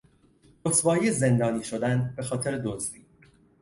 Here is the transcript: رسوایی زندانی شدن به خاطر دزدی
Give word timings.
رسوایی 0.65 1.11
زندانی 1.11 1.63
شدن 1.63 2.13
به 2.17 2.23
خاطر 2.23 2.57
دزدی 2.65 3.05